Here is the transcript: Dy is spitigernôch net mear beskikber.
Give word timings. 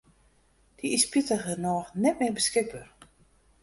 Dy 0.77 0.87
is 0.97 1.05
spitigernôch 1.07 1.89
net 2.03 2.17
mear 2.19 2.33
beskikber. 2.39 2.85